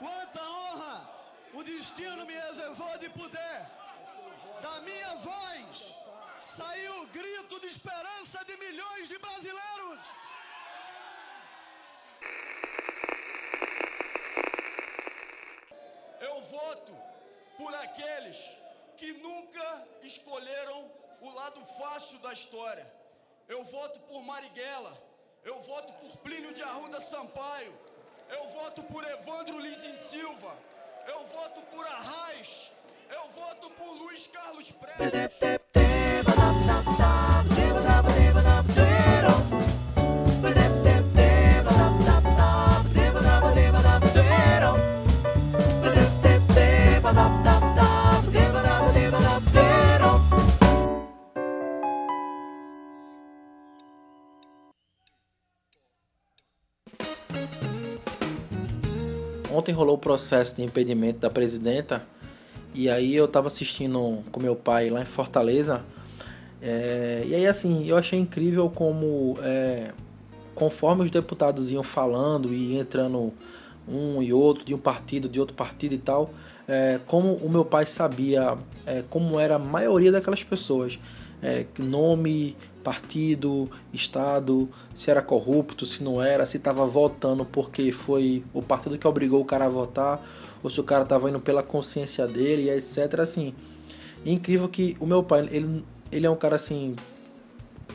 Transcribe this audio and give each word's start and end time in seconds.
Quanta 0.00 0.42
honra 0.42 0.96
o 1.52 1.62
destino 1.62 2.24
me 2.24 2.34
reservou 2.34 2.96
de 2.98 3.08
poder, 3.10 3.58
da 4.62 4.80
minha 4.80 5.14
voz, 5.16 5.94
saiu 6.38 7.02
o 7.02 7.06
grito 7.08 7.60
de 7.60 7.66
esperança 7.66 8.42
de 8.46 8.56
milhões 8.56 9.08
de 9.08 9.18
brasileiros. 9.18 10.00
Eu 16.28 16.40
voto 16.44 16.96
por 17.58 17.74
aqueles 17.74 18.38
que 18.96 19.12
nunca 19.26 19.86
escolheram 20.02 20.90
o 21.20 21.30
lado 21.30 21.60
fácil 21.78 22.18
da 22.20 22.32
história. 22.32 22.90
Eu 23.48 23.62
voto 23.64 24.00
por 24.08 24.22
Marighella. 24.22 24.96
Eu 25.44 25.60
voto 25.62 25.92
por 26.00 26.16
Plínio 26.18 26.54
de 26.54 26.62
Arruda 26.62 27.00
Sampaio. 27.02 27.89
Eu 28.30 28.44
voto 28.50 28.82
por 28.84 29.04
Evandro 29.04 29.58
Lizin 29.58 29.96
Silva. 29.96 30.56
Eu 31.06 31.20
voto 31.26 31.60
por 31.62 31.84
Arraes. 31.84 32.70
Eu 33.10 33.24
voto 33.30 33.70
por 33.70 33.92
Luiz 33.92 34.26
Carlos 34.28 34.70
Prestes. 34.70 35.59
Ontem 59.52 59.72
rolou 59.72 59.96
o 59.96 59.98
processo 59.98 60.54
de 60.54 60.62
impedimento 60.62 61.18
da 61.18 61.28
presidenta 61.28 62.02
e 62.72 62.88
aí 62.88 63.14
eu 63.14 63.26
tava 63.26 63.48
assistindo 63.48 64.22
com 64.30 64.40
meu 64.40 64.54
pai 64.54 64.88
lá 64.90 65.02
em 65.02 65.06
Fortaleza. 65.06 65.82
É, 66.62 67.24
e 67.26 67.34
aí 67.34 67.46
assim, 67.46 67.86
eu 67.88 67.96
achei 67.96 68.18
incrível 68.18 68.70
como 68.70 69.36
é, 69.42 69.90
conforme 70.54 71.02
os 71.02 71.10
deputados 71.10 71.72
iam 71.72 71.82
falando 71.82 72.54
e 72.54 72.78
entrando 72.78 73.32
um 73.88 74.22
e 74.22 74.32
outro, 74.32 74.64
de 74.64 74.72
um 74.72 74.78
partido, 74.78 75.28
de 75.28 75.40
outro 75.40 75.54
partido 75.54 75.94
e 75.94 75.98
tal, 75.98 76.30
é, 76.68 77.00
como 77.06 77.34
o 77.34 77.48
meu 77.48 77.64
pai 77.64 77.86
sabia 77.86 78.56
como 79.08 79.38
era 79.38 79.56
a 79.56 79.58
maioria 79.58 80.12
daquelas 80.12 80.42
pessoas. 80.42 80.98
Nome, 81.78 82.56
partido, 82.82 83.70
estado, 83.92 84.68
se 84.94 85.10
era 85.10 85.22
corrupto, 85.22 85.86
se 85.86 86.02
não 86.02 86.22
era, 86.22 86.44
se 86.46 86.56
estava 86.56 86.86
votando 86.86 87.44
porque 87.44 87.92
foi 87.92 88.42
o 88.52 88.62
partido 88.62 88.98
que 88.98 89.06
obrigou 89.06 89.40
o 89.40 89.44
cara 89.44 89.66
a 89.66 89.68
votar, 89.68 90.26
ou 90.62 90.70
se 90.70 90.80
o 90.80 90.84
cara 90.84 91.02
estava 91.02 91.28
indo 91.28 91.40
pela 91.40 91.62
consciência 91.62 92.26
dele, 92.26 92.70
etc. 92.70 93.20
Assim, 93.20 93.54
e 94.24 94.32
incrível 94.32 94.68
que 94.68 94.96
o 95.00 95.06
meu 95.06 95.22
pai, 95.22 95.48
ele, 95.50 95.84
ele 96.10 96.26
é 96.26 96.30
um 96.30 96.36
cara 96.36 96.56
assim, 96.56 96.94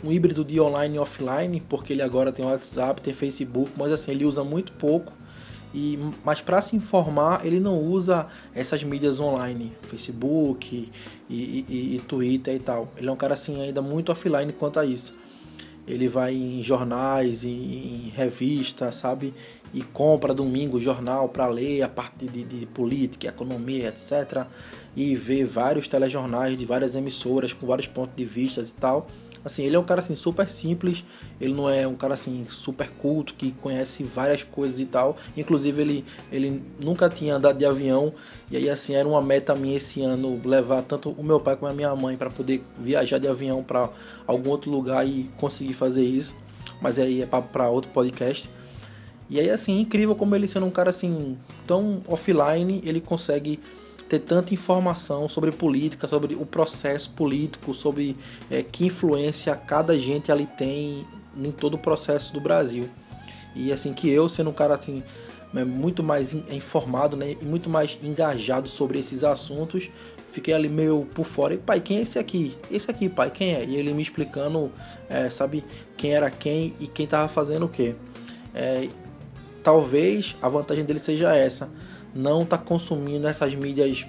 um 0.04 0.12
híbrido 0.12 0.44
de 0.44 0.60
online 0.60 0.96
e 0.96 1.00
offline, 1.00 1.62
porque 1.68 1.94
ele 1.94 2.02
agora 2.02 2.32
tem 2.32 2.46
WhatsApp, 2.46 3.02
tem 3.02 3.14
Facebook, 3.14 3.72
mas 3.78 3.92
assim, 3.92 4.12
ele 4.12 4.26
usa 4.26 4.44
muito 4.44 4.72
pouco. 4.74 5.14
E, 5.78 6.00
mas 6.24 6.40
para 6.40 6.62
se 6.62 6.74
informar, 6.74 7.46
ele 7.46 7.60
não 7.60 7.78
usa 7.78 8.28
essas 8.54 8.82
mídias 8.82 9.20
online, 9.20 9.74
Facebook 9.82 10.90
e, 11.30 11.36
e, 11.68 11.96
e, 11.98 12.00
Twitter 12.08 12.56
e 12.56 12.60
tal. 12.60 12.88
Ele 12.96 13.10
é 13.10 13.12
um 13.12 13.16
cara 13.18 13.34
assim 13.34 13.62
ainda 13.62 13.82
muito 13.82 14.10
offline 14.10 14.54
quanto 14.54 14.80
a 14.80 14.86
isso. 14.86 15.14
Ele 15.86 16.08
vai 16.08 16.34
em 16.34 16.64
jornais, 16.64 17.44
em, 17.44 18.08
em 18.08 18.14
sabe? 18.94 19.34
E 19.74 19.82
compra 19.82 20.34
domingo 20.34 20.80
jornal 20.80 21.28
para 21.28 21.46
ler 21.48 21.82
a 21.82 21.90
parte 21.90 22.26
de, 22.26 22.46
de 22.46 22.66
política, 22.68 23.28
economia, 23.28 23.90
etc. 23.90 24.46
E 24.96 25.14
vê 25.14 25.44
vários 25.44 25.90
telejornais 25.90 26.58
de 26.58 26.66
várias 26.66 26.96
emissoras 26.96 27.52
com 27.52 27.68
vários 27.68 27.86
pontos 27.86 28.16
de 28.16 28.24
vista 28.24 28.62
e 28.62 28.66
tal. 28.80 29.08
Assim, 29.46 29.64
ele 29.64 29.76
é 29.76 29.80
um 29.80 29.84
cara 29.84 30.02
assim 30.02 30.16
super 30.16 30.50
simples, 30.50 31.06
ele 31.40 31.54
não 31.54 31.70
é 31.70 31.88
um 31.88 31.94
cara 31.94 32.16
assim 32.16 32.48
super 32.50 32.90
culto 32.90 33.36
que 33.36 33.52
conhece 33.52 34.04
várias 34.04 34.42
coisas 34.42 34.80
e 34.80 34.88
tal. 34.88 35.16
Inclusive 35.38 35.80
ele 35.80 36.06
ele 36.32 36.64
nunca 36.84 37.08
tinha 37.08 37.36
andado 37.36 37.56
de 37.56 37.66
avião 37.66 38.12
e 38.50 38.58
aí 38.58 38.68
assim 38.68 38.96
era 38.96 39.08
uma 39.08 39.22
meta 39.22 39.54
minha 39.54 39.78
esse 39.78 40.02
ano 40.02 40.42
levar 40.44 40.82
tanto 40.82 41.12
o 41.12 41.24
meu 41.24 41.40
pai 41.40 41.56
como 41.56 41.72
a 41.72 41.76
minha 41.76 41.96
mãe 41.96 42.18
para 42.18 42.32
poder 42.32 42.64
viajar 42.80 43.20
de 43.20 43.28
avião 43.28 43.64
para 43.64 43.88
algum 44.26 44.50
outro 44.50 44.72
lugar 44.72 45.08
e 45.08 45.30
conseguir 45.38 45.76
fazer 45.76 46.04
isso. 46.04 46.36
Mas 46.82 46.98
aí 46.98 47.22
é 47.22 47.28
para 47.28 47.70
outro 47.70 47.92
podcast. 47.92 48.50
E 49.30 49.40
aí 49.40 49.52
assim, 49.52 49.80
incrível 49.80 50.16
como 50.16 50.36
ele 50.36 50.48
sendo 50.48 50.66
um 50.66 50.72
cara 50.72 50.90
assim 50.90 51.38
tão 51.68 52.02
offline, 52.08 52.82
ele 52.84 53.00
consegue 53.00 53.60
ter 54.08 54.20
tanta 54.20 54.54
informação 54.54 55.28
sobre 55.28 55.52
política, 55.52 56.08
sobre 56.08 56.36
o 56.36 56.46
processo 56.46 57.10
político, 57.12 57.74
sobre 57.74 58.16
é, 58.50 58.62
que 58.62 58.86
influência 58.86 59.56
cada 59.56 59.98
gente 59.98 60.32
ali 60.32 60.46
tem 60.46 61.06
em 61.36 61.52
todo 61.52 61.74
o 61.74 61.78
processo 61.78 62.34
do 62.34 62.40
Brasil. 62.40 62.90
E 63.56 63.72
assim 63.72 63.94
que 63.94 64.10
eu, 64.10 64.30
sendo 64.30 64.50
um 64.50 64.54
cara 64.54 64.76
assim 64.76 65.04
né, 65.52 65.64
muito 65.64 66.04
mais 66.04 66.34
informado, 66.34 67.16
né, 67.16 67.36
e 67.42 67.46
muito 67.46 67.70
mais 67.70 67.98
engajado 68.04 68.68
sobre 68.68 69.00
esses 69.00 69.24
assuntos, 69.24 69.90
fiquei 70.32 70.54
ali 70.54 70.70
meio 70.70 71.08
por 71.14 71.26
fora. 71.26 71.54
E 71.54 71.58
pai, 71.58 71.80
quem 71.80 71.98
é 71.98 72.02
esse 72.02 72.20
aqui? 72.20 72.56
Esse 72.70 72.92
aqui, 72.92 73.10
pai, 73.10 73.32
quem 73.32 73.56
é? 73.56 73.64
E 73.64 73.76
ele 73.76 73.94
me 73.94 74.02
explicando, 74.02 74.72
é, 75.10 75.30
sabe, 75.30 75.64
quem 75.98 76.14
era 76.14 76.30
quem 76.30 76.74
e 76.80 76.88
quem 76.88 77.06
estava 77.06 77.28
fazendo 77.28 77.66
o 77.66 77.70
que. 77.70 77.96
É, 78.54 78.88
talvez 79.64 80.36
a 80.42 80.48
vantagem 80.48 80.86
dele 80.86 81.00
seja 81.00 81.36
essa 81.36 81.70
não 82.16 82.44
está 82.44 82.58
consumindo 82.58 83.28
essas 83.28 83.54
mídias 83.54 84.06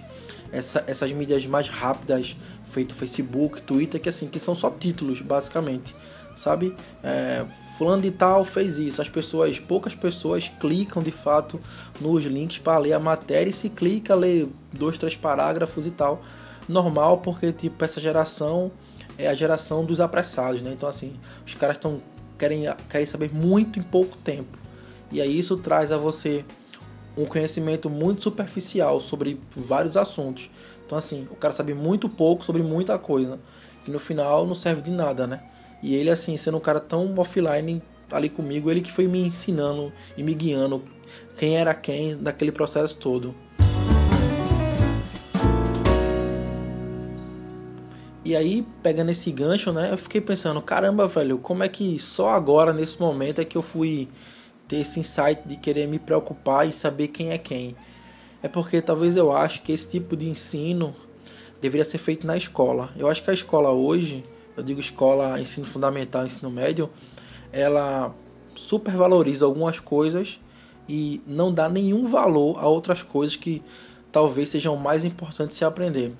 essa, 0.52 0.84
essas 0.86 1.10
mídias 1.12 1.44
mais 1.46 1.68
rápidas 1.68 2.36
feito 2.64 2.94
Facebook, 2.94 3.62
Twitter, 3.62 4.00
que 4.00 4.08
assim 4.08 4.28
que 4.28 4.38
são 4.38 4.54
só 4.54 4.70
títulos 4.70 5.20
basicamente, 5.20 5.94
sabe? 6.34 6.74
É, 7.02 7.44
fulano 7.76 8.02
de 8.02 8.10
tal 8.10 8.44
fez 8.44 8.78
isso. 8.78 9.00
As 9.02 9.08
pessoas, 9.08 9.58
poucas 9.58 9.94
pessoas 9.94 10.50
clicam 10.60 11.02
de 11.02 11.10
fato 11.10 11.60
nos 12.00 12.24
links 12.24 12.58
para 12.58 12.78
ler 12.78 12.92
a 12.92 13.00
matéria 13.00 13.50
e 13.50 13.52
se 13.52 13.70
clica, 13.70 14.14
lê 14.14 14.46
dois, 14.72 14.98
três 14.98 15.16
parágrafos 15.16 15.86
e 15.86 15.90
tal. 15.90 16.22
Normal, 16.68 17.18
porque 17.18 17.52
tipo 17.52 17.84
essa 17.84 18.00
geração 18.00 18.72
é 19.18 19.28
a 19.28 19.34
geração 19.34 19.84
dos 19.84 20.00
apressados, 20.00 20.62
né? 20.62 20.72
Então 20.72 20.88
assim, 20.88 21.14
os 21.46 21.54
caras 21.54 21.76
estão 21.76 22.00
querem 22.38 22.64
querem 22.88 23.06
saber 23.06 23.32
muito 23.32 23.78
em 23.78 23.82
pouco 23.82 24.16
tempo. 24.18 24.58
E 25.12 25.20
aí 25.20 25.38
isso 25.38 25.56
traz 25.56 25.92
a 25.92 25.96
você 25.96 26.44
um 27.16 27.24
conhecimento 27.24 27.88
muito 27.88 28.22
superficial 28.22 29.00
sobre 29.00 29.40
vários 29.56 29.96
assuntos. 29.96 30.50
Então, 30.84 30.98
assim, 30.98 31.26
o 31.30 31.36
cara 31.36 31.52
sabe 31.52 31.74
muito 31.74 32.08
pouco 32.08 32.44
sobre 32.44 32.62
muita 32.62 32.98
coisa, 32.98 33.40
que 33.84 33.90
no 33.90 33.98
final 33.98 34.46
não 34.46 34.54
serve 34.54 34.82
de 34.82 34.90
nada, 34.90 35.26
né? 35.26 35.42
E 35.82 35.94
ele, 35.94 36.10
assim, 36.10 36.36
sendo 36.36 36.58
um 36.58 36.60
cara 36.60 36.80
tão 36.80 37.18
offline 37.18 37.82
ali 38.10 38.28
comigo, 38.28 38.70
ele 38.70 38.80
que 38.80 38.92
foi 38.92 39.06
me 39.08 39.26
ensinando 39.26 39.92
e 40.16 40.22
me 40.22 40.34
guiando 40.34 40.82
quem 41.36 41.56
era 41.56 41.74
quem 41.74 42.14
naquele 42.14 42.52
processo 42.52 42.96
todo. 42.98 43.34
E 48.24 48.34
aí, 48.34 48.66
pegando 48.82 49.10
esse 49.10 49.30
gancho, 49.30 49.72
né, 49.72 49.92
eu 49.92 49.96
fiquei 49.96 50.20
pensando, 50.20 50.60
caramba, 50.60 51.06
velho, 51.06 51.38
como 51.38 51.62
é 51.62 51.68
que 51.68 51.96
só 52.00 52.30
agora, 52.30 52.72
nesse 52.72 53.00
momento, 53.00 53.40
é 53.40 53.44
que 53.44 53.56
eu 53.56 53.62
fui 53.62 54.08
ter 54.68 54.76
esse 54.76 55.00
insight 55.00 55.42
de 55.46 55.56
querer 55.56 55.86
me 55.86 55.98
preocupar 55.98 56.68
e 56.68 56.72
saber 56.72 57.08
quem 57.08 57.30
é 57.30 57.38
quem. 57.38 57.76
É 58.42 58.48
porque 58.48 58.80
talvez 58.80 59.16
eu 59.16 59.32
acho 59.32 59.62
que 59.62 59.72
esse 59.72 59.88
tipo 59.88 60.16
de 60.16 60.28
ensino 60.28 60.94
deveria 61.60 61.84
ser 61.84 61.98
feito 61.98 62.26
na 62.26 62.36
escola. 62.36 62.90
Eu 62.96 63.08
acho 63.08 63.22
que 63.22 63.30
a 63.30 63.34
escola 63.34 63.70
hoje, 63.70 64.24
eu 64.56 64.62
digo 64.62 64.80
escola, 64.80 65.40
ensino 65.40 65.66
fundamental, 65.66 66.24
ensino 66.24 66.50
médio, 66.50 66.90
ela 67.52 68.14
supervaloriza 68.54 69.44
algumas 69.44 69.80
coisas 69.80 70.40
e 70.88 71.20
não 71.26 71.52
dá 71.52 71.68
nenhum 71.68 72.06
valor 72.06 72.58
a 72.58 72.68
outras 72.68 73.02
coisas 73.02 73.36
que 73.36 73.62
talvez 74.12 74.50
sejam 74.50 74.76
mais 74.76 75.04
importantes 75.04 75.56
se 75.56 75.64
aprender. 75.64 76.12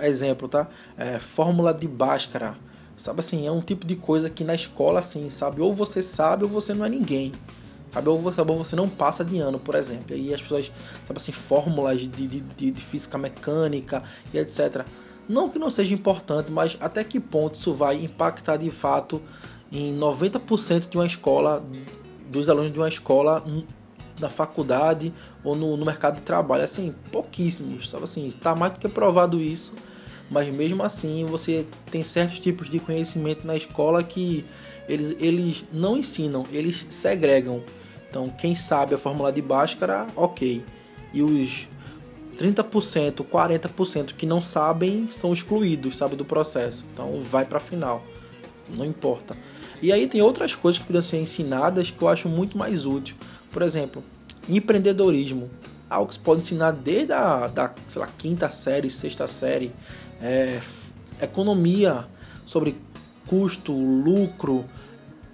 Exemplo, 0.00 0.48
tá? 0.48 0.68
É, 0.96 1.18
fórmula 1.18 1.72
de 1.72 1.86
Bhaskara. 1.86 2.56
Sabe 2.96 3.20
assim, 3.20 3.46
é 3.46 3.50
um 3.50 3.60
tipo 3.60 3.86
de 3.86 3.96
coisa 3.96 4.30
que 4.30 4.44
na 4.44 4.54
escola, 4.54 5.00
assim, 5.00 5.28
sabe? 5.28 5.60
Ou 5.60 5.74
você 5.74 6.02
sabe 6.02 6.44
ou 6.44 6.50
você 6.50 6.72
não 6.72 6.84
é 6.84 6.88
ninguém. 6.88 7.32
Ou 8.06 8.20
você 8.20 8.76
não 8.76 8.88
passa 8.88 9.24
de 9.24 9.38
ano, 9.38 9.58
por 9.58 9.74
exemplo. 9.74 10.16
E 10.16 10.32
as 10.32 10.40
pessoas, 10.40 10.72
sabe 11.06 11.18
assim, 11.18 11.32
fórmulas 11.32 12.00
de, 12.00 12.08
de, 12.08 12.40
de, 12.40 12.70
de 12.70 12.80
física 12.80 13.16
mecânica 13.18 14.02
e 14.32 14.38
etc. 14.38 14.84
Não 15.28 15.48
que 15.48 15.58
não 15.58 15.70
seja 15.70 15.94
importante, 15.94 16.52
mas 16.52 16.76
até 16.80 17.02
que 17.02 17.18
ponto 17.18 17.54
isso 17.54 17.72
vai 17.72 18.02
impactar 18.02 18.56
de 18.56 18.70
fato 18.70 19.22
em 19.72 19.98
90% 19.98 20.88
de 20.88 20.96
uma 20.96 21.06
escola, 21.06 21.64
dos 22.30 22.50
alunos 22.50 22.72
de 22.72 22.78
uma 22.78 22.88
escola 22.88 23.42
na 24.20 24.28
faculdade 24.28 25.12
ou 25.42 25.56
no, 25.56 25.76
no, 25.76 25.84
mercado 25.84 26.16
de 26.16 26.22
trabalho. 26.22 26.62
Assim, 26.62 26.94
pouquíssimos, 27.10 27.90
sabe 27.90 28.04
assim, 28.04 28.26
está 28.26 28.54
mais 28.54 28.72
do 28.74 28.78
que 28.78 28.88
provado 28.88 29.40
isso. 29.40 29.72
Mas 30.30 30.52
mesmo 30.52 30.82
assim, 30.82 31.24
você 31.26 31.66
tem 31.90 32.02
certos 32.02 32.38
tipos 32.38 32.68
de 32.68 32.78
conhecimento 32.78 33.46
na 33.46 33.56
escola 33.56 34.02
que 34.02 34.44
eles, 34.88 35.16
eles 35.18 35.64
não 35.72 35.96
ensinam, 35.96 36.44
eles 36.52 36.86
segregam. 36.90 37.62
Então, 38.14 38.28
quem 38.28 38.54
sabe 38.54 38.94
a 38.94 38.98
fórmula 38.98 39.32
de 39.32 39.42
Bhaskara, 39.42 40.06
ok. 40.14 40.64
e 41.12 41.20
os 41.20 41.66
30%, 42.38 43.24
40% 43.24 44.12
que 44.12 44.24
não 44.24 44.40
sabem 44.40 45.08
são 45.10 45.32
excluídos, 45.32 45.96
sabe, 45.96 46.14
do 46.14 46.24
processo. 46.24 46.84
Então 46.92 47.20
vai 47.22 47.44
para 47.44 47.56
a 47.56 47.60
final. 47.60 48.04
Não 48.68 48.86
importa. 48.86 49.36
E 49.82 49.92
aí 49.92 50.06
tem 50.06 50.22
outras 50.22 50.54
coisas 50.54 50.80
que 50.80 50.86
podem 50.86 51.02
ser 51.02 51.16
ensinadas 51.16 51.90
que 51.90 52.00
eu 52.00 52.06
acho 52.06 52.28
muito 52.28 52.56
mais 52.56 52.86
útil. 52.86 53.16
Por 53.50 53.62
exemplo, 53.62 54.00
empreendedorismo. 54.48 55.50
Algo 55.90 56.06
que 56.06 56.14
se 56.14 56.20
pode 56.20 56.38
ensinar 56.38 56.70
desde 56.70 57.12
a 57.12 57.48
da, 57.48 57.74
sei 57.88 58.00
lá, 58.00 58.08
quinta 58.16 58.52
série, 58.52 58.90
sexta 58.90 59.26
série. 59.26 59.72
É, 60.22 60.60
economia 61.20 62.06
sobre 62.46 62.76
custo, 63.26 63.72
lucro, 63.72 64.64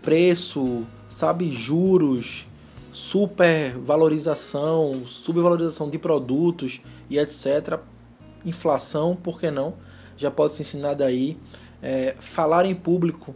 preço, 0.01 0.87
sabe, 1.11 1.53
juros, 1.53 2.47
supervalorização, 2.93 5.05
subvalorização 5.07 5.89
de 5.89 5.99
produtos 5.99 6.81
e 7.09 7.19
etc. 7.19 7.79
Inflação, 8.45 9.17
por 9.17 9.39
que 9.39 9.51
não? 9.51 9.75
Já 10.17 10.31
pode 10.31 10.55
ser 10.55 10.63
ensinado 10.63 11.05
aí. 11.05 11.39
É, 11.83 12.15
falar 12.19 12.67
em 12.67 12.75
público 12.75 13.35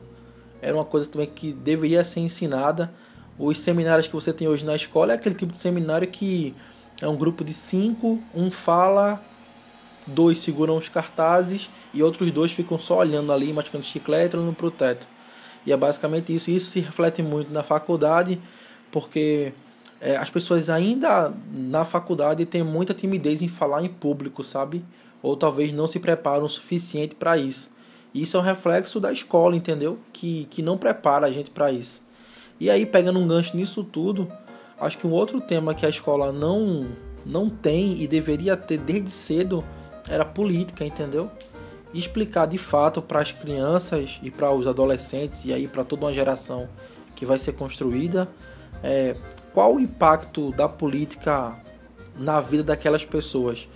era 0.60 0.76
uma 0.76 0.84
coisa 0.84 1.06
também 1.06 1.26
que 1.26 1.52
deveria 1.52 2.04
ser 2.04 2.20
ensinada. 2.20 2.92
Os 3.38 3.58
seminários 3.58 4.06
que 4.06 4.14
você 4.14 4.32
tem 4.32 4.48
hoje 4.48 4.64
na 4.64 4.76
escola 4.76 5.12
é 5.12 5.16
aquele 5.16 5.34
tipo 5.34 5.52
de 5.52 5.58
seminário 5.58 6.08
que 6.08 6.54
é 7.00 7.08
um 7.08 7.16
grupo 7.16 7.44
de 7.44 7.52
cinco, 7.52 8.22
um 8.34 8.50
fala, 8.50 9.20
dois 10.06 10.38
seguram 10.38 10.76
os 10.76 10.88
cartazes 10.88 11.68
e 11.92 12.02
outros 12.02 12.30
dois 12.30 12.52
ficam 12.52 12.78
só 12.78 12.98
olhando 12.98 13.32
ali, 13.32 13.52
mascando 13.52 13.84
chiclete, 13.84 14.36
olhando 14.36 14.54
para 14.54 14.66
o 14.66 14.70
teto. 14.70 15.08
E 15.66 15.72
é 15.72 15.76
basicamente 15.76 16.34
isso. 16.34 16.50
Isso 16.50 16.70
se 16.70 16.80
reflete 16.80 17.22
muito 17.22 17.52
na 17.52 17.62
faculdade, 17.62 18.40
porque 18.94 19.52
é, 20.00 20.16
as 20.16 20.30
pessoas 20.30 20.70
ainda 20.70 21.34
na 21.52 21.84
faculdade 21.84 22.46
têm 22.46 22.62
muita 22.62 22.94
timidez 22.94 23.42
em 23.42 23.48
falar 23.48 23.82
em 23.82 23.88
público, 23.88 24.44
sabe? 24.44 24.84
Ou 25.20 25.36
talvez 25.36 25.72
não 25.72 25.88
se 25.88 25.98
preparam 25.98 26.44
o 26.44 26.48
suficiente 26.48 27.16
para 27.16 27.36
isso. 27.36 27.72
Isso 28.14 28.36
é 28.36 28.40
um 28.40 28.42
reflexo 28.44 29.00
da 29.00 29.12
escola, 29.12 29.56
entendeu? 29.56 29.98
Que, 30.12 30.44
que 30.48 30.62
não 30.62 30.78
prepara 30.78 31.26
a 31.26 31.32
gente 31.32 31.50
para 31.50 31.72
isso. 31.72 32.00
E 32.60 32.70
aí, 32.70 32.86
pegando 32.86 33.18
um 33.18 33.26
gancho 33.26 33.56
nisso 33.56 33.82
tudo, 33.82 34.30
acho 34.78 34.96
que 34.96 35.08
um 35.08 35.10
outro 35.10 35.40
tema 35.40 35.74
que 35.74 35.84
a 35.84 35.88
escola 35.88 36.30
não, 36.30 36.86
não 37.26 37.50
tem 37.50 38.00
e 38.00 38.06
deveria 38.06 38.56
ter 38.56 38.78
desde 38.78 39.10
cedo 39.10 39.64
era 40.08 40.24
política, 40.24 40.84
entendeu? 40.84 41.28
explicar 41.92 42.46
de 42.46 42.58
fato 42.58 43.00
para 43.00 43.20
as 43.20 43.30
crianças 43.30 44.18
e 44.20 44.28
para 44.28 44.52
os 44.52 44.66
adolescentes 44.66 45.44
e 45.44 45.52
aí 45.52 45.68
para 45.68 45.84
toda 45.84 46.04
uma 46.04 46.12
geração 46.12 46.68
que 47.14 47.24
vai 47.24 47.38
ser 47.38 47.52
construída 47.52 48.28
é, 48.82 49.16
qual 49.52 49.74
o 49.74 49.80
impacto 49.80 50.50
da 50.52 50.68
política 50.68 51.56
na 52.18 52.40
vida 52.40 52.62
daquelas 52.62 53.04
pessoas. 53.04 53.68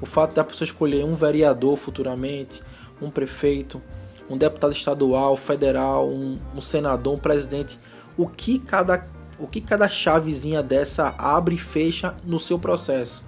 O 0.00 0.06
fato 0.06 0.34
da 0.34 0.44
pessoa 0.44 0.66
escolher 0.66 1.04
um 1.04 1.14
vereador 1.14 1.76
futuramente, 1.76 2.62
um 3.00 3.10
prefeito, 3.10 3.80
um 4.28 4.36
deputado 4.36 4.72
estadual, 4.72 5.36
federal, 5.36 6.08
um, 6.08 6.38
um 6.54 6.60
senador, 6.60 7.14
um 7.14 7.18
presidente, 7.18 7.78
o 8.16 8.26
que 8.26 8.58
cada 8.58 9.06
o 9.38 9.46
que 9.46 9.60
cada 9.60 9.86
chavezinha 9.86 10.62
dessa 10.62 11.14
abre 11.18 11.56
e 11.56 11.58
fecha 11.58 12.14
no 12.24 12.40
seu 12.40 12.58
processo. 12.58 13.22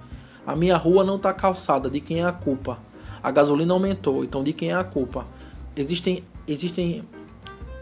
A 0.45 0.55
minha 0.55 0.75
rua 0.75 1.03
não 1.03 1.17
está 1.17 1.31
calçada, 1.31 1.87
de 1.87 1.99
quem 1.99 2.21
é 2.21 2.25
a 2.25 2.31
culpa? 2.31 2.79
A 3.21 3.29
gasolina 3.29 3.73
aumentou, 3.73 4.23
então 4.23 4.43
de 4.43 4.51
quem 4.51 4.71
é 4.71 4.73
a 4.73 4.83
culpa? 4.83 5.27
Existem 5.75 6.23
existem 6.47 7.07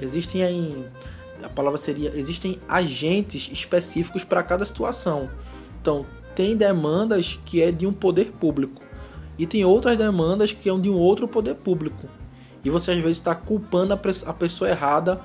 existem 0.02 0.44
aí 0.44 0.86
a 1.44 1.50
palavra 1.50 1.78
seria 1.78 2.12
existem 2.16 2.60
agentes 2.68 3.50
específicos 3.52 4.24
para 4.24 4.44
cada 4.44 4.66
situação. 4.66 5.30
Então, 5.82 6.06
tem 6.36 6.56
demandas 6.56 7.40
que 7.46 7.62
é 7.62 7.72
de 7.72 7.88
um 7.88 7.94
poder 7.94 8.32
público 8.40 8.82
e 9.38 9.46
tem 9.46 9.64
outras 9.64 9.98
demandas 9.98 10.52
que 10.52 10.64
são 10.64 10.80
de 10.80 10.90
um 10.90 10.96
outro 10.96 11.28
poder 11.28 11.56
público. 11.56 12.08
E 12.64 12.70
você 12.70 12.92
às 12.92 12.98
vezes 12.98 13.18
está 13.18 13.36
culpando 13.36 13.94
a 13.94 14.34
pessoa 14.34 14.70
errada 14.70 15.22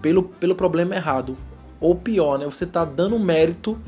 pelo, 0.00 0.24
pelo 0.24 0.54
problema 0.54 0.94
errado. 0.94 1.36
Ou 1.80 1.94
pior, 1.94 2.38
né? 2.38 2.44
Você 2.44 2.64
está 2.64 2.84
dando 2.84 3.18
mérito 3.18 3.78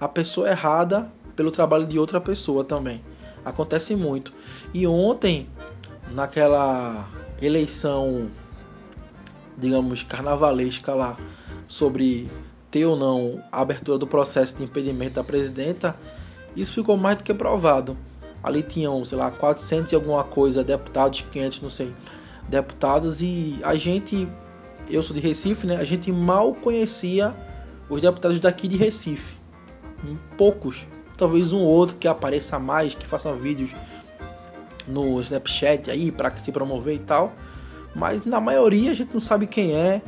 à 0.00 0.08
pessoa 0.08 0.48
errada 0.48 1.10
pelo 1.36 1.50
trabalho 1.50 1.86
de 1.86 1.98
outra 1.98 2.20
pessoa 2.20 2.64
também. 2.64 3.02
Acontece 3.44 3.94
muito. 3.94 4.32
E 4.72 4.86
ontem, 4.86 5.46
naquela 6.12 7.08
eleição, 7.42 8.28
digamos, 9.56 10.02
carnavalesca 10.02 10.94
lá, 10.94 11.16
sobre 11.66 12.28
ter 12.70 12.86
ou 12.86 12.96
não 12.96 13.42
a 13.52 13.60
abertura 13.60 13.98
do 13.98 14.06
processo 14.06 14.56
de 14.56 14.64
impedimento 14.64 15.14
da 15.14 15.24
presidenta, 15.24 15.96
isso 16.56 16.74
ficou 16.74 16.96
mais 16.96 17.16
do 17.16 17.24
que 17.24 17.32
provado. 17.32 17.96
Ali 18.42 18.62
tinham, 18.62 19.04
sei 19.04 19.16
lá, 19.16 19.30
400 19.30 19.92
e 19.92 19.94
alguma 19.94 20.22
coisa 20.22 20.62
deputados, 20.62 21.24
500, 21.32 21.60
não 21.62 21.70
sei, 21.70 21.92
deputados 22.48 23.22
e 23.22 23.58
a 23.62 23.74
gente, 23.74 24.28
eu 24.90 25.02
sou 25.02 25.16
de 25.16 25.22
Recife, 25.22 25.66
né? 25.66 25.76
A 25.76 25.84
gente 25.84 26.12
mal 26.12 26.54
conhecia 26.54 27.34
os 27.88 28.00
deputados 28.00 28.38
daqui 28.40 28.68
de 28.68 28.76
Recife. 28.76 29.36
Poucos 30.36 30.86
talvez 31.16 31.52
um 31.52 31.60
outro 31.60 31.96
que 31.96 32.08
apareça 32.08 32.58
mais, 32.58 32.94
que 32.94 33.06
faça 33.06 33.32
vídeos 33.32 33.70
no 34.86 35.18
Snapchat 35.20 35.90
aí 35.90 36.10
para 36.10 36.34
se 36.36 36.52
promover 36.52 36.96
e 36.96 36.98
tal. 36.98 37.32
Mas 37.94 38.24
na 38.24 38.40
maioria 38.40 38.90
a 38.90 38.94
gente 38.94 39.12
não 39.12 39.20
sabe 39.20 39.46
quem 39.46 39.74
é, 39.74 40.02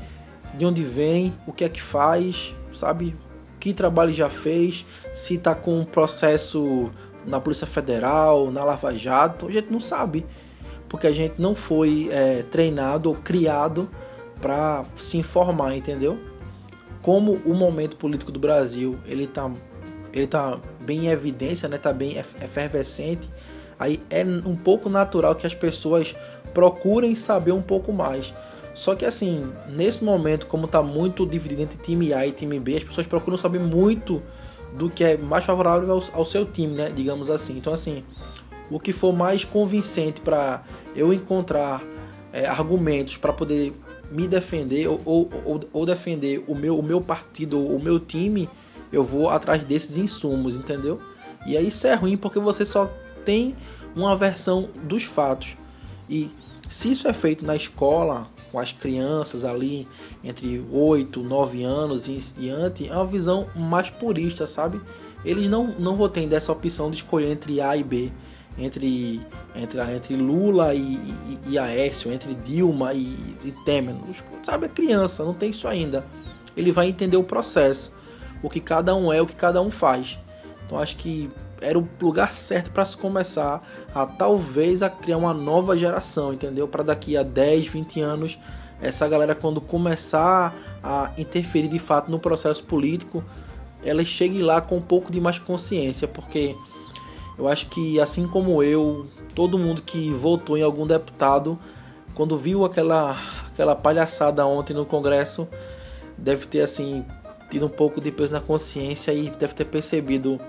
de 0.54 0.64
onde 0.64 0.82
vem, 0.82 1.32
o 1.46 1.52
que 1.52 1.64
é 1.64 1.68
que 1.68 1.80
faz, 1.80 2.54
sabe? 2.72 3.14
Que 3.60 3.72
trabalho 3.72 4.12
já 4.12 4.28
fez, 4.28 4.84
se 5.14 5.38
tá 5.38 5.54
com 5.54 5.80
um 5.80 5.84
processo 5.84 6.90
na 7.26 7.40
Polícia 7.40 7.66
Federal, 7.66 8.50
na 8.50 8.64
Lava 8.64 8.96
Jato, 8.96 9.48
a 9.48 9.52
gente 9.52 9.70
não 9.70 9.80
sabe. 9.80 10.24
Porque 10.88 11.06
a 11.06 11.12
gente 11.12 11.34
não 11.40 11.54
foi 11.54 12.08
é, 12.12 12.44
treinado 12.44 13.08
ou 13.08 13.16
criado 13.16 13.88
para 14.40 14.84
se 14.96 15.18
informar, 15.18 15.76
entendeu? 15.76 16.18
Como 17.02 17.40
o 17.44 17.54
momento 17.54 17.96
político 17.96 18.30
do 18.30 18.38
Brasil 18.38 18.96
ele 19.06 19.26
tá 19.26 19.50
ele 20.12 20.26
tá 20.26 20.58
bem 20.80 21.06
em 21.06 21.08
evidência, 21.08 21.68
né? 21.68 21.76
Tá 21.76 21.92
bem 21.92 22.16
efervescente. 22.16 23.28
Aí 23.78 24.00
é 24.08 24.24
um 24.24 24.56
pouco 24.56 24.88
natural 24.88 25.34
que 25.34 25.46
as 25.46 25.54
pessoas 25.54 26.16
procurem 26.52 27.14
saber 27.14 27.52
um 27.52 27.62
pouco 27.62 27.92
mais. 27.92 28.32
Só 28.74 28.94
que 28.94 29.04
assim, 29.04 29.50
nesse 29.70 30.04
momento, 30.04 30.46
como 30.46 30.68
tá 30.68 30.82
muito 30.82 31.26
dividido 31.26 31.62
entre 31.62 31.78
time 31.78 32.12
A 32.12 32.26
e 32.26 32.32
time 32.32 32.60
B, 32.60 32.76
as 32.76 32.84
pessoas 32.84 33.06
procuram 33.06 33.38
saber 33.38 33.58
muito 33.58 34.22
do 34.74 34.90
que 34.90 35.02
é 35.02 35.16
mais 35.16 35.44
favorável 35.44 36.00
ao, 36.12 36.24
seu 36.24 36.44
time, 36.44 36.74
né? 36.74 36.92
Digamos 36.94 37.30
assim. 37.30 37.56
Então 37.56 37.72
assim, 37.72 38.04
o 38.70 38.78
que 38.78 38.92
for 38.92 39.14
mais 39.14 39.44
convincente 39.44 40.20
para 40.20 40.62
eu 40.94 41.12
encontrar 41.12 41.82
é, 42.32 42.46
argumentos 42.46 43.16
para 43.16 43.32
poder 43.32 43.72
me 44.10 44.28
defender 44.28 44.86
ou, 44.88 45.00
ou, 45.04 45.60
ou, 45.72 45.86
defender 45.86 46.44
o 46.46 46.54
meu, 46.54 46.78
o 46.78 46.82
meu 46.82 47.00
partido, 47.00 47.58
o 47.58 47.82
meu 47.82 47.98
time, 47.98 48.48
eu 48.92 49.02
vou 49.02 49.30
atrás 49.30 49.64
desses 49.64 49.96
insumos, 49.96 50.56
entendeu? 50.56 51.00
E 51.46 51.56
aí 51.56 51.68
isso 51.68 51.86
é 51.86 51.94
ruim 51.94 52.16
porque 52.16 52.38
você 52.38 52.64
só 52.64 52.90
tem 53.24 53.56
uma 53.94 54.14
versão 54.14 54.68
dos 54.84 55.04
fatos. 55.04 55.56
E 56.08 56.30
se 56.68 56.90
isso 56.90 57.08
é 57.08 57.12
feito 57.12 57.44
na 57.44 57.54
escola, 57.54 58.28
com 58.50 58.58
as 58.58 58.72
crianças 58.72 59.44
ali 59.44 59.86
entre 60.22 60.64
8, 60.70 61.22
9 61.22 61.62
anos 61.62 62.08
e 62.08 62.18
diante, 62.38 62.88
é 62.88 62.94
uma 62.94 63.06
visão 63.06 63.46
mais 63.54 63.90
purista, 63.90 64.46
sabe? 64.46 64.80
Eles 65.24 65.48
não, 65.48 65.68
não 65.78 65.96
vão 65.96 66.08
ter 66.08 66.26
dessa 66.26 66.52
opção 66.52 66.90
de 66.90 66.98
escolher 66.98 67.30
entre 67.30 67.60
A 67.60 67.76
e 67.76 67.82
B, 67.82 68.12
entre, 68.58 69.20
entre, 69.54 69.80
entre 69.80 70.16
Lula 70.16 70.74
e, 70.74 70.80
e, 70.80 71.38
e 71.48 71.58
Aécio, 71.58 72.12
entre 72.12 72.34
Dilma 72.34 72.94
e, 72.94 73.16
e 73.44 73.52
Temer. 73.64 73.94
Sabe, 74.42 74.66
é 74.66 74.68
criança, 74.68 75.24
não 75.24 75.34
tem 75.34 75.50
isso 75.50 75.66
ainda. 75.68 76.04
Ele 76.56 76.72
vai 76.72 76.88
entender 76.88 77.16
o 77.16 77.24
processo 77.24 77.92
o 78.42 78.48
que 78.48 78.60
cada 78.60 78.94
um 78.94 79.12
é, 79.12 79.20
o 79.20 79.26
que 79.26 79.34
cada 79.34 79.60
um 79.60 79.70
faz. 79.70 80.18
Então 80.64 80.78
acho 80.78 80.96
que 80.96 81.30
era 81.66 81.78
o 81.78 81.88
lugar 82.00 82.32
certo 82.32 82.70
para 82.70 82.84
se 82.84 82.96
começar 82.96 83.60
a 83.92 84.06
talvez 84.06 84.82
a 84.82 84.88
criar 84.88 85.16
uma 85.16 85.34
nova 85.34 85.76
geração, 85.76 86.32
entendeu? 86.32 86.68
Para 86.68 86.84
daqui 86.84 87.16
a 87.16 87.24
10, 87.24 87.66
20 87.66 88.00
anos, 88.00 88.38
essa 88.80 89.08
galera 89.08 89.34
quando 89.34 89.60
começar 89.60 90.54
a 90.82 91.10
interferir 91.18 91.66
de 91.66 91.80
fato 91.80 92.08
no 92.08 92.20
processo 92.20 92.62
político, 92.62 93.24
ela 93.82 94.04
chegue 94.04 94.40
lá 94.42 94.60
com 94.60 94.76
um 94.76 94.80
pouco 94.80 95.10
de 95.10 95.20
mais 95.20 95.40
consciência, 95.40 96.06
porque 96.06 96.54
eu 97.36 97.48
acho 97.48 97.66
que 97.66 98.00
assim 98.00 98.28
como 98.28 98.62
eu, 98.62 99.06
todo 99.34 99.58
mundo 99.58 99.82
que 99.82 100.10
votou 100.10 100.56
em 100.56 100.62
algum 100.62 100.86
deputado, 100.86 101.58
quando 102.14 102.38
viu 102.38 102.64
aquela 102.64 103.16
aquela 103.46 103.74
palhaçada 103.74 104.46
ontem 104.46 104.72
no 104.72 104.86
Congresso, 104.86 105.48
deve 106.16 106.46
ter 106.46 106.60
assim 106.60 107.04
tido 107.50 107.66
um 107.66 107.70
pouco 107.70 108.00
de 108.00 108.12
peso 108.12 108.34
na 108.34 108.40
consciência 108.40 109.12
e 109.12 109.30
deve 109.30 109.54
ter 109.54 109.64
percebido 109.64 110.40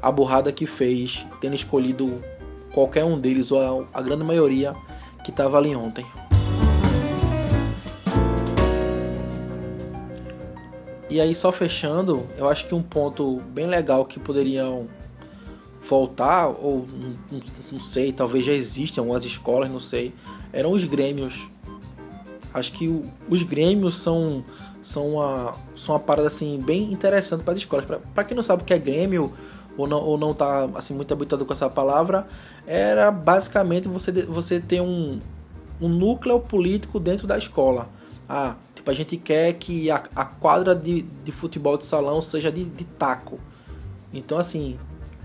a 0.00 0.10
burrada 0.12 0.52
que 0.52 0.66
fez, 0.66 1.26
tendo 1.40 1.56
escolhido 1.56 2.22
qualquer 2.72 3.04
um 3.04 3.18
deles, 3.18 3.50
ou 3.50 3.86
a, 3.92 3.98
a 3.98 4.02
grande 4.02 4.24
maioria 4.24 4.74
que 5.24 5.30
estava 5.30 5.58
ali 5.58 5.74
ontem. 5.74 6.06
E 11.10 11.20
aí, 11.20 11.34
só 11.34 11.50
fechando, 11.50 12.26
eu 12.36 12.48
acho 12.48 12.66
que 12.66 12.74
um 12.74 12.82
ponto 12.82 13.40
bem 13.48 13.66
legal 13.66 14.04
que 14.04 14.20
poderiam 14.20 14.86
voltar, 15.88 16.48
ou 16.48 16.86
não, 17.30 17.40
não 17.72 17.80
sei, 17.80 18.12
talvez 18.12 18.44
já 18.44 18.52
existem 18.52 19.00
algumas 19.00 19.24
escolas, 19.24 19.70
não 19.70 19.80
sei, 19.80 20.12
eram 20.52 20.72
os 20.72 20.84
grêmios. 20.84 21.48
Acho 22.52 22.72
que 22.72 22.88
o, 22.88 23.04
os 23.28 23.42
grêmios 23.42 23.96
são, 23.96 24.44
são, 24.82 25.14
uma, 25.14 25.54
são 25.74 25.94
uma 25.94 26.00
parada 26.00 26.28
assim, 26.28 26.60
bem 26.60 26.92
interessante 26.92 27.42
para 27.42 27.52
as 27.52 27.58
escolas. 27.58 27.86
Para 28.14 28.24
quem 28.24 28.36
não 28.36 28.42
sabe 28.42 28.62
o 28.62 28.66
que 28.66 28.74
é 28.74 28.78
grêmio, 28.78 29.32
ou 29.78 29.86
não, 29.86 30.02
ou 30.02 30.18
não 30.18 30.34
tá 30.34 30.68
assim, 30.74 30.94
muito 30.94 31.12
habituado 31.12 31.46
com 31.46 31.52
essa 31.52 31.70
palavra, 31.70 32.26
era 32.66 33.10
basicamente 33.10 33.88
você, 33.88 34.12
você 34.22 34.60
ter 34.60 34.80
um, 34.80 35.20
um 35.80 35.88
núcleo 35.88 36.40
político 36.40 36.98
dentro 37.00 37.26
da 37.26 37.38
escola. 37.38 37.88
Ah, 38.28 38.56
tipo, 38.74 38.90
a 38.90 38.94
gente 38.94 39.16
quer 39.16 39.54
que 39.54 39.90
a, 39.90 40.02
a 40.14 40.24
quadra 40.24 40.74
de, 40.74 41.02
de 41.02 41.32
futebol 41.32 41.78
de 41.78 41.84
salão 41.84 42.20
seja 42.20 42.52
de, 42.52 42.64
de 42.64 42.84
taco. 42.84 43.38
Então, 44.12 44.36
assim, 44.36 44.78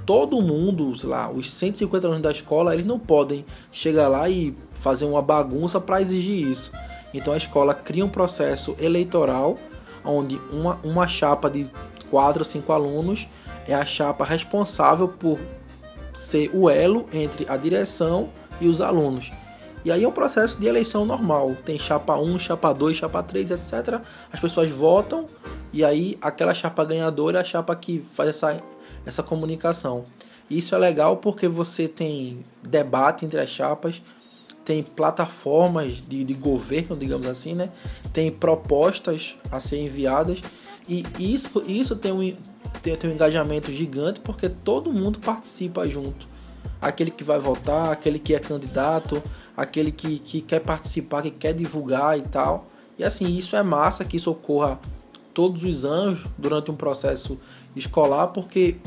todo 0.06 0.42
mundo, 0.42 0.96
sei 0.96 1.10
lá, 1.10 1.30
os 1.30 1.52
150 1.52 2.08
alunos 2.08 2.24
da 2.24 2.32
escola, 2.32 2.74
eles 2.74 2.86
não 2.86 3.00
podem 3.00 3.46
chegar 3.72 4.08
lá 4.08 4.30
e 4.30 4.56
fazer 4.74 5.06
uma 5.06 5.22
bagunça 5.22 5.80
para 5.82 6.02
exigir 6.02 6.48
isso. 6.48 6.72
Então 7.14 7.34
a 7.34 7.38
escola 7.38 7.74
cria 7.74 8.04
um 8.04 8.10
processo 8.10 8.76
eleitoral 8.80 9.58
onde 10.04 10.40
uma, 10.52 10.80
uma 10.84 11.08
chapa 11.08 11.50
de 11.50 11.70
4 12.10 12.40
ou 12.40 12.46
5 12.46 12.72
alunos 12.74 13.28
é 13.68 13.74
a 13.74 13.86
chapa 13.86 14.26
responsável 14.26 15.08
por 15.08 15.40
ser 16.14 16.50
o 16.54 16.70
elo 16.70 17.08
entre 17.12 17.46
a 17.50 17.58
direção 17.58 18.30
e 18.60 18.68
os 18.68 18.82
alunos. 18.82 19.32
E 19.86 19.92
aí 19.92 20.04
é 20.04 20.08
um 20.08 20.12
processo 20.12 20.60
de 20.60 20.66
eleição 20.66 21.06
normal. 21.06 21.56
Tem 21.66 21.78
chapa 21.78 22.16
1, 22.16 22.40
chapa 22.40 22.72
2, 22.72 22.98
chapa 22.98 23.22
3, 23.22 23.52
etc. 23.52 24.00
As 24.32 24.40
pessoas 24.40 24.70
votam 24.70 25.26
e 25.74 25.84
aí 25.84 26.18
aquela 26.22 26.54
chapa 26.54 26.86
ganhadora 26.86 27.40
é 27.40 27.42
a 27.42 27.44
chapa 27.44 27.76
que 27.76 28.04
faz 28.14 28.30
essa, 28.30 28.62
essa 29.06 29.22
comunicação. 29.22 30.06
Isso 30.50 30.74
é 30.76 30.78
legal 30.78 31.18
porque 31.18 31.48
você 31.48 31.88
tem 31.88 32.44
debate 32.62 33.26
entre 33.26 33.40
as 33.40 33.50
chapas, 33.50 34.02
tem 34.64 34.82
plataformas 34.82 36.02
de, 36.08 36.24
de 36.24 36.34
governo, 36.34 36.96
digamos 36.96 37.28
assim, 37.28 37.54
né? 37.54 37.70
Tem 38.14 38.32
propostas 38.32 39.36
a 39.52 39.60
ser 39.60 39.80
enviadas 39.80 40.42
e 40.88 41.06
isso, 41.20 41.64
isso 41.66 41.96
tem, 41.96 42.12
um, 42.12 42.36
tem, 42.82 42.96
tem 42.96 43.10
um 43.10 43.14
engajamento 43.14 43.72
gigante 43.72 44.20
porque 44.20 44.50
todo 44.50 44.92
mundo 44.92 45.20
participa 45.20 45.88
junto. 45.88 46.28
Aquele 46.82 47.12
que 47.12 47.24
vai 47.24 47.40
votar, 47.40 47.92
aquele 47.92 48.20
que 48.20 48.36
é 48.36 48.40
candidato, 48.40 49.22
aquele 49.56 49.92
que, 49.92 50.20
que 50.20 50.42
quer 50.42 50.60
participar, 50.60 51.22
que 51.22 51.32
quer 51.32 51.54
divulgar 51.54 52.18
e 52.18 52.24
tal. 52.24 52.68
E 52.98 53.04
assim, 53.04 53.28
isso 53.38 53.56
é 53.56 53.64
massa 53.64 54.04
que 54.04 54.18
isso 54.18 54.30
ocorra 54.30 54.80
todos 55.34 55.64
os 55.64 55.84
anos 55.84 56.26
durante 56.38 56.70
um 56.70 56.76
processo 56.76 57.40
escolar, 57.76 58.28
porque 58.28 58.78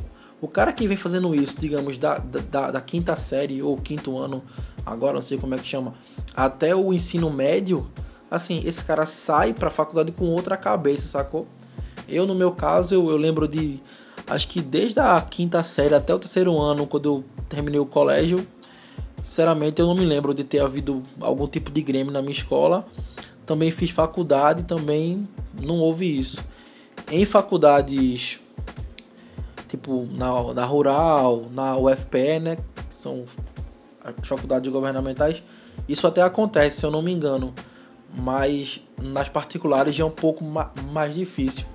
o 0.40 0.46
cara 0.46 0.72
que 0.72 0.86
vem 0.86 0.96
fazendo 0.96 1.34
isso, 1.34 1.58
digamos, 1.58 1.98
da, 1.98 2.18
da, 2.18 2.70
da 2.70 2.80
quinta 2.80 3.16
série 3.16 3.62
ou 3.62 3.76
quinto 3.76 4.16
ano, 4.16 4.42
agora 4.84 5.14
não 5.14 5.22
sei 5.22 5.38
como 5.38 5.54
é 5.54 5.58
que 5.58 5.66
chama, 5.66 5.94
até 6.34 6.74
o 6.74 6.92
ensino 6.92 7.30
médio, 7.30 7.90
assim, 8.30 8.62
esse 8.64 8.84
cara 8.84 9.06
sai 9.06 9.52
pra 9.52 9.70
faculdade 9.70 10.12
com 10.12 10.26
outra 10.26 10.56
cabeça, 10.56 11.06
sacou? 11.06 11.48
Eu, 12.08 12.26
no 12.26 12.34
meu 12.34 12.52
caso, 12.52 12.94
eu, 12.94 13.10
eu 13.10 13.16
lembro 13.16 13.46
de. 13.48 13.80
Acho 14.26 14.48
que 14.48 14.60
desde 14.60 14.98
a 14.98 15.20
quinta 15.20 15.62
série 15.62 15.94
até 15.94 16.14
o 16.14 16.18
terceiro 16.18 16.58
ano, 16.58 16.86
quando 16.86 17.06
eu 17.06 17.24
terminei 17.48 17.78
o 17.78 17.86
colégio, 17.86 18.46
Sinceramente, 19.26 19.80
eu 19.80 19.88
não 19.88 19.94
me 19.96 20.04
lembro 20.04 20.32
de 20.32 20.44
ter 20.44 20.60
havido 20.60 21.02
algum 21.20 21.48
tipo 21.48 21.68
de 21.68 21.82
Grêmio 21.82 22.12
na 22.12 22.22
minha 22.22 22.32
escola. 22.32 22.86
Também 23.44 23.72
fiz 23.72 23.90
faculdade, 23.90 24.62
também 24.62 25.28
não 25.60 25.78
houve 25.80 26.06
isso. 26.16 26.46
Em 27.10 27.24
faculdades, 27.24 28.38
tipo 29.66 30.06
na, 30.12 30.54
na 30.54 30.64
Rural, 30.64 31.46
na 31.50 31.76
UFPE, 31.76 32.38
né? 32.40 32.56
Que 32.88 32.94
são 32.94 33.24
as 34.00 34.28
faculdades 34.28 34.70
governamentais, 34.72 35.42
isso 35.88 36.06
até 36.06 36.22
acontece, 36.22 36.78
se 36.78 36.86
eu 36.86 36.92
não 36.92 37.02
me 37.02 37.10
engano. 37.10 37.52
Mas 38.16 38.80
nas 38.96 39.28
particulares 39.28 39.92
já 39.92 40.04
é 40.04 40.06
um 40.06 40.10
pouco 40.10 40.44
mais 40.44 41.16
difícil. 41.16 41.66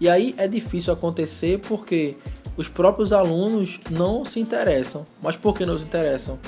E 0.00 0.08
aí 0.08 0.34
é 0.36 0.48
difícil 0.48 0.92
acontecer 0.92 1.60
porque 1.60 2.16
os 2.56 2.68
próprios 2.68 3.12
alunos 3.12 3.80
não 3.90 4.24
se 4.24 4.40
interessam. 4.40 5.06
Mas 5.22 5.36
por 5.36 5.54
que 5.54 5.66
não 5.66 5.78
se 5.78 5.84
interessam? 5.84 6.38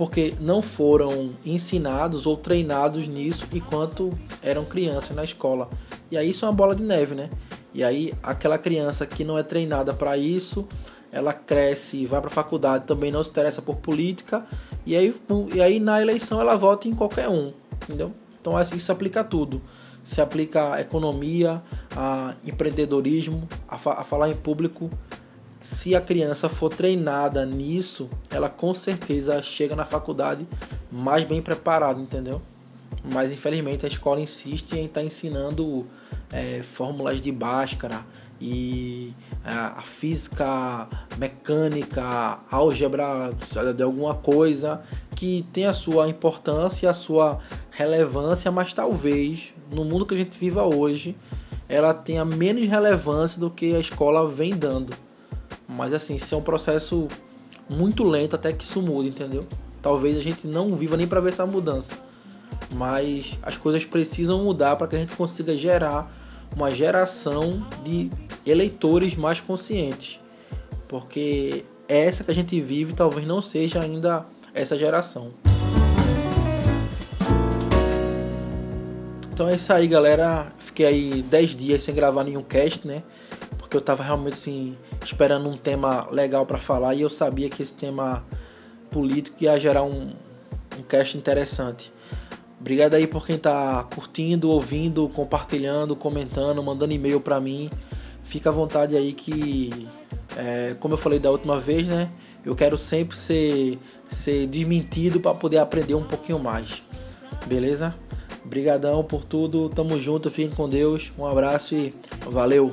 porque 0.00 0.32
não 0.40 0.62
foram 0.62 1.28
ensinados 1.44 2.24
ou 2.24 2.34
treinados 2.34 3.06
nisso 3.06 3.46
enquanto 3.52 4.18
eram 4.42 4.64
crianças 4.64 5.14
na 5.14 5.22
escola. 5.22 5.68
E 6.10 6.16
aí 6.16 6.30
isso 6.30 6.46
é 6.46 6.48
uma 6.48 6.54
bola 6.54 6.74
de 6.74 6.82
neve, 6.82 7.14
né? 7.14 7.28
E 7.74 7.84
aí 7.84 8.14
aquela 8.22 8.56
criança 8.56 9.04
que 9.04 9.22
não 9.22 9.36
é 9.36 9.42
treinada 9.42 9.92
para 9.92 10.16
isso, 10.16 10.66
ela 11.12 11.34
cresce, 11.34 12.06
vai 12.06 12.18
para 12.18 12.30
a 12.30 12.32
faculdade, 12.32 12.86
também 12.86 13.12
não 13.12 13.22
se 13.22 13.28
interessa 13.28 13.60
por 13.60 13.76
política, 13.76 14.46
e 14.86 14.96
aí, 14.96 15.14
e 15.52 15.60
aí 15.60 15.78
na 15.78 16.00
eleição 16.00 16.40
ela 16.40 16.56
vota 16.56 16.88
em 16.88 16.94
qualquer 16.94 17.28
um, 17.28 17.52
entendeu? 17.74 18.10
Então 18.40 18.56
assim, 18.56 18.76
isso 18.76 18.90
aplica 18.90 19.20
a 19.20 19.24
tudo. 19.24 19.60
Se 20.04 20.20
aplica 20.20 20.74
a 20.74 20.80
economia, 20.80 21.62
a 21.96 22.34
empreendedorismo, 22.44 23.48
a, 23.68 23.78
fa 23.78 23.92
a 23.94 24.04
falar 24.04 24.28
em 24.28 24.34
público, 24.34 24.90
se 25.60 25.94
a 25.94 26.00
criança 26.00 26.48
for 26.48 26.70
treinada 26.70 27.44
nisso, 27.44 28.08
ela 28.30 28.48
com 28.48 28.74
certeza 28.74 29.42
chega 29.42 29.76
na 29.76 29.84
faculdade 29.84 30.48
mais 30.90 31.24
bem 31.24 31.42
preparada, 31.42 32.00
entendeu? 32.00 32.40
Mas 33.04 33.32
infelizmente 33.32 33.84
a 33.84 33.88
escola 33.88 34.20
insiste 34.20 34.72
em 34.72 34.86
estar 34.86 35.00
tá 35.00 35.06
ensinando 35.06 35.86
é, 36.32 36.62
fórmulas 36.62 37.20
de 37.20 37.30
Bhaskara 37.30 38.04
e 38.40 39.12
a, 39.44 39.50
é, 39.50 39.54
a 39.78 39.82
física 39.82 40.88
mecânica, 41.18 42.40
álgebra 42.50 43.32
de 43.76 43.82
alguma 43.82 44.14
coisa 44.14 44.82
que 45.14 45.46
tem 45.52 45.66
a 45.66 45.74
sua 45.74 46.08
importância, 46.08 46.88
a 46.88 46.94
sua 46.94 47.38
relevância, 47.70 48.50
mas 48.50 48.72
talvez 48.72 49.52
no 49.70 49.84
mundo 49.84 50.04
que 50.04 50.14
a 50.14 50.16
gente 50.16 50.38
viva 50.38 50.64
hoje 50.64 51.16
ela 51.70 51.94
tenha 51.94 52.24
menos 52.24 52.68
relevância 52.68 53.40
do 53.40 53.48
que 53.48 53.76
a 53.76 53.78
escola 53.78 54.26
vem 54.26 54.56
dando. 54.56 54.92
Mas 55.68 55.92
assim, 55.94 56.16
isso 56.16 56.34
é 56.34 56.38
um 56.38 56.42
processo 56.42 57.06
muito 57.68 58.02
lento 58.02 58.34
até 58.34 58.52
que 58.52 58.64
isso 58.64 58.82
mude, 58.82 59.08
entendeu? 59.08 59.44
Talvez 59.80 60.16
a 60.16 60.20
gente 60.20 60.48
não 60.48 60.74
viva 60.74 60.96
nem 60.96 61.06
para 61.06 61.20
ver 61.20 61.28
essa 61.28 61.46
mudança. 61.46 61.96
Mas 62.74 63.38
as 63.40 63.56
coisas 63.56 63.84
precisam 63.84 64.42
mudar 64.42 64.74
para 64.74 64.88
que 64.88 64.96
a 64.96 64.98
gente 64.98 65.14
consiga 65.14 65.56
gerar 65.56 66.12
uma 66.54 66.72
geração 66.72 67.64
de 67.84 68.10
eleitores 68.44 69.14
mais 69.14 69.40
conscientes. 69.40 70.18
Porque 70.88 71.64
essa 71.86 72.24
que 72.24 72.32
a 72.32 72.34
gente 72.34 72.60
vive 72.60 72.94
talvez 72.94 73.24
não 73.24 73.40
seja 73.40 73.80
ainda 73.80 74.24
essa 74.52 74.76
geração. 74.76 75.30
Então 79.40 79.48
é 79.48 79.54
isso 79.54 79.72
aí, 79.72 79.88
galera. 79.88 80.48
Fiquei 80.58 80.84
aí 80.84 81.22
10 81.22 81.56
dias 81.56 81.82
sem 81.82 81.94
gravar 81.94 82.24
nenhum 82.24 82.42
cast, 82.42 82.86
né? 82.86 83.02
Porque 83.56 83.74
eu 83.74 83.80
tava 83.80 84.02
realmente 84.02 84.34
assim 84.34 84.76
esperando 85.02 85.48
um 85.48 85.56
tema 85.56 86.06
legal 86.10 86.44
para 86.44 86.58
falar 86.58 86.94
e 86.94 87.00
eu 87.00 87.08
sabia 87.08 87.48
que 87.48 87.62
esse 87.62 87.72
tema 87.72 88.22
político 88.90 89.38
ia 89.40 89.58
gerar 89.58 89.82
um, 89.82 90.10
um 90.78 90.82
cast 90.86 91.16
interessante. 91.16 91.90
Obrigado 92.60 92.92
aí 92.92 93.06
por 93.06 93.24
quem 93.24 93.38
tá 93.38 93.82
curtindo, 93.84 94.50
ouvindo, 94.50 95.08
compartilhando, 95.08 95.96
comentando, 95.96 96.62
mandando 96.62 96.92
e-mail 96.92 97.18
para 97.18 97.40
mim. 97.40 97.70
Fica 98.22 98.50
à 98.50 98.52
vontade 98.52 98.94
aí 98.94 99.14
que, 99.14 99.88
é, 100.36 100.76
como 100.78 100.92
eu 100.92 100.98
falei 100.98 101.18
da 101.18 101.30
última 101.30 101.58
vez, 101.58 101.88
né? 101.88 102.10
Eu 102.44 102.54
quero 102.54 102.76
sempre 102.76 103.16
ser, 103.16 103.78
ser 104.06 104.46
desmentido 104.48 105.18
para 105.18 105.32
poder 105.32 105.60
aprender 105.60 105.94
um 105.94 106.04
pouquinho 106.04 106.38
mais. 106.38 106.82
Beleza? 107.46 107.94
Obrigadão 108.44 109.02
por 109.04 109.24
tudo. 109.24 109.68
Tamo 109.68 110.00
junto. 110.00 110.30
Fiquem 110.30 110.54
com 110.54 110.68
Deus. 110.68 111.12
Um 111.18 111.26
abraço 111.26 111.74
e 111.74 111.94
valeu. 112.26 112.72